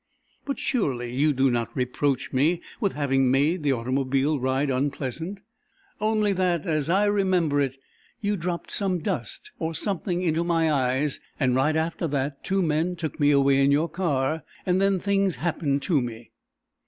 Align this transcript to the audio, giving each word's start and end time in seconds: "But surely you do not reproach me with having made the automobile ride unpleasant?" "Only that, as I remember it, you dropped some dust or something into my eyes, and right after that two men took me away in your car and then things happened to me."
"But 0.45 0.57
surely 0.57 1.13
you 1.13 1.31
do 1.31 1.51
not 1.51 1.77
reproach 1.77 2.33
me 2.33 2.63
with 2.79 2.93
having 2.93 3.29
made 3.29 3.61
the 3.61 3.73
automobile 3.73 4.39
ride 4.39 4.71
unpleasant?" 4.71 5.41
"Only 5.99 6.33
that, 6.33 6.65
as 6.65 6.89
I 6.89 7.05
remember 7.05 7.61
it, 7.61 7.75
you 8.19 8.35
dropped 8.35 8.71
some 8.71 8.97
dust 8.97 9.51
or 9.59 9.75
something 9.75 10.23
into 10.23 10.43
my 10.43 10.71
eyes, 10.71 11.19
and 11.39 11.53
right 11.55 11.75
after 11.75 12.07
that 12.07 12.43
two 12.43 12.63
men 12.63 12.95
took 12.95 13.19
me 13.19 13.29
away 13.29 13.63
in 13.63 13.69
your 13.69 13.89
car 13.89 14.41
and 14.65 14.81
then 14.81 14.99
things 14.99 15.35
happened 15.35 15.83
to 15.83 16.01
me." 16.01 16.31